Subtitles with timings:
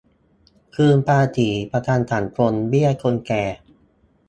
[0.75, 3.43] คืนภาษี ประกันสังคม เบี้ยคนแก่